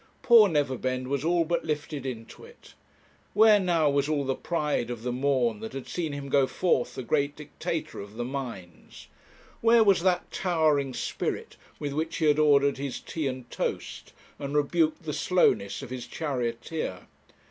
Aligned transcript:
Poor 0.23 0.49
Neverbend 0.49 1.09
was 1.09 1.23
all 1.23 1.45
but 1.45 1.63
lifted 1.63 2.07
into 2.07 2.43
it. 2.43 2.73
Where 3.35 3.59
now 3.59 3.87
was 3.87 4.09
all 4.09 4.23
the 4.25 4.33
pride 4.33 4.89
of 4.89 5.03
the 5.03 5.11
morn 5.11 5.59
that 5.59 5.73
had 5.73 5.87
seen 5.87 6.11
him 6.11 6.27
go 6.27 6.47
forth 6.47 6.95
the 6.95 7.03
great 7.03 7.35
dictator 7.35 7.99
of 7.99 8.15
the 8.15 8.25
mines? 8.25 9.09
Where 9.61 9.83
was 9.83 10.01
that 10.01 10.31
towering 10.31 10.95
spirit 10.95 11.55
with 11.77 11.93
which 11.93 12.17
he 12.17 12.25
had 12.25 12.39
ordered 12.39 12.77
his 12.79 12.99
tea 12.99 13.27
and 13.27 13.47
toast, 13.51 14.11
and 14.39 14.55
rebuked 14.57 15.03
the 15.03 15.13
slowness 15.13 15.83
of 15.83 15.91
his 15.91 16.07
charioteer? 16.07 17.05